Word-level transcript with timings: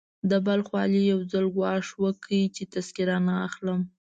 د 0.29 0.31
بلخ 0.45 0.67
والي 0.75 1.01
يو 1.11 1.19
ځل 1.31 1.45
ګواښ 1.55 1.87
وکړ 2.03 2.31
چې 2.55 2.63
تذکره 2.73 3.17
نه 3.27 3.33
اخلم. 3.47 3.79